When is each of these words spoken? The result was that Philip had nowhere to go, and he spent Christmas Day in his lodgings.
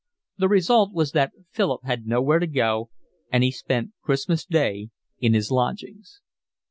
The 0.39 0.47
result 0.47 0.95
was 0.95 1.11
that 1.11 1.31
Philip 1.51 1.81
had 1.83 2.07
nowhere 2.07 2.39
to 2.39 2.47
go, 2.47 2.89
and 3.31 3.43
he 3.43 3.51
spent 3.51 3.91
Christmas 4.01 4.43
Day 4.45 4.89
in 5.19 5.35
his 5.35 5.51
lodgings. 5.51 6.21